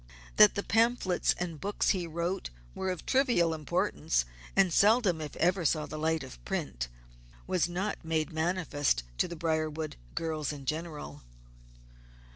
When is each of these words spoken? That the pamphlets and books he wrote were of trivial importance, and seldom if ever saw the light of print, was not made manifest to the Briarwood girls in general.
That 0.37 0.55
the 0.55 0.63
pamphlets 0.63 1.35
and 1.37 1.61
books 1.61 1.89
he 1.89 2.07
wrote 2.07 2.49
were 2.73 2.89
of 2.89 3.05
trivial 3.05 3.53
importance, 3.53 4.25
and 4.55 4.73
seldom 4.73 5.21
if 5.21 5.35
ever 5.35 5.63
saw 5.63 5.85
the 5.85 5.99
light 5.99 6.23
of 6.23 6.43
print, 6.43 6.87
was 7.45 7.69
not 7.69 8.03
made 8.03 8.33
manifest 8.33 9.03
to 9.19 9.27
the 9.27 9.35
Briarwood 9.35 9.97
girls 10.15 10.51
in 10.51 10.65
general. 10.65 11.21